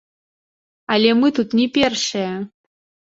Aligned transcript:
Але 0.95 1.11
мы 1.19 1.27
тут 1.41 1.49
не 1.63 1.67
першыя! 1.77 2.33